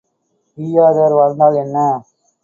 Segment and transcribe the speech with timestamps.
[0.57, 1.77] ஈயாதார் வாழ்ந்தால் என்ன?